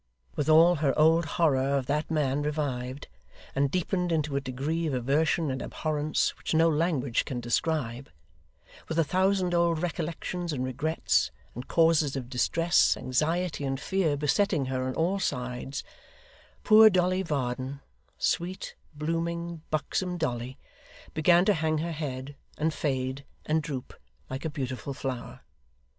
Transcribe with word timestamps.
With 0.35 0.49
all 0.49 0.77
her 0.77 0.97
old 0.97 1.25
horror 1.37 1.77
of 1.77 1.85
that 1.85 2.09
man 2.09 2.41
revived, 2.41 3.07
and 3.53 3.69
deepened 3.69 4.11
into 4.11 4.35
a 4.35 4.41
degree 4.41 4.87
of 4.87 4.95
aversion 4.95 5.51
and 5.51 5.61
abhorrence 5.61 6.35
which 6.39 6.55
no 6.55 6.67
language 6.69 7.23
can 7.23 7.39
describe; 7.39 8.09
with 8.89 8.97
a 8.97 9.03
thousand 9.03 9.53
old 9.53 9.79
recollections 9.83 10.51
and 10.53 10.63
regrets, 10.65 11.29
and 11.53 11.67
causes 11.67 12.15
of 12.15 12.29
distress, 12.31 12.97
anxiety, 12.97 13.63
and 13.63 13.79
fear, 13.79 14.17
besetting 14.17 14.65
her 14.65 14.87
on 14.87 14.95
all 14.95 15.19
sides; 15.19 15.83
poor 16.63 16.89
Dolly 16.89 17.21
Varden 17.21 17.81
sweet, 18.17 18.73
blooming, 18.95 19.61
buxom 19.69 20.17
Dolly 20.17 20.57
began 21.13 21.45
to 21.45 21.53
hang 21.53 21.77
her 21.77 21.91
head, 21.91 22.35
and 22.57 22.73
fade, 22.73 23.23
and 23.45 23.61
droop, 23.61 23.93
like 24.31 24.45
a 24.45 24.49
beautiful 24.49 24.95
flower. 24.95 25.41